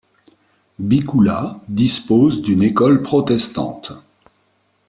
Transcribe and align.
Bikoula 0.79 1.59
dispose 1.67 2.41
d'une 2.41 2.63
école 2.63 3.03
protestante. 3.03 3.91